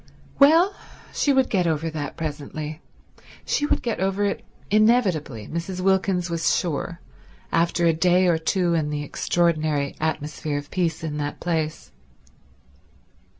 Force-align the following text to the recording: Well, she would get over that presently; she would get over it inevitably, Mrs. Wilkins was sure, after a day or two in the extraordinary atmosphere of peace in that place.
Well, 0.39 0.73
she 1.13 1.31
would 1.31 1.47
get 1.47 1.67
over 1.67 1.91
that 1.91 2.17
presently; 2.17 2.81
she 3.45 3.67
would 3.67 3.83
get 3.83 3.99
over 3.99 4.25
it 4.25 4.43
inevitably, 4.71 5.47
Mrs. 5.47 5.79
Wilkins 5.79 6.27
was 6.27 6.55
sure, 6.57 6.99
after 7.51 7.85
a 7.85 7.93
day 7.93 8.25
or 8.25 8.39
two 8.39 8.73
in 8.73 8.89
the 8.89 9.03
extraordinary 9.03 9.95
atmosphere 9.99 10.57
of 10.57 10.71
peace 10.71 11.03
in 11.03 11.17
that 11.17 11.39
place. 11.39 11.91